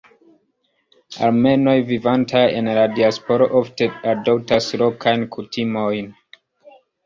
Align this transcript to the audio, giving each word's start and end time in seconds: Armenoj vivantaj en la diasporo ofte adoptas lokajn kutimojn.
Armenoj 1.27 1.75
vivantaj 1.89 2.41
en 2.61 2.71
la 2.79 2.87
diasporo 2.95 3.51
ofte 3.61 3.91
adoptas 4.17 4.73
lokajn 4.87 5.31
kutimojn. 5.39 6.13